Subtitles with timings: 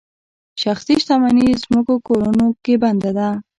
[0.61, 3.29] شخصي شتمني ځمکو کورونو کې بنده ده.